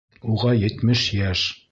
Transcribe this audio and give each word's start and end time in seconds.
Уға 0.35 0.53
етмеш 0.61 1.03
йәш. 1.19 1.45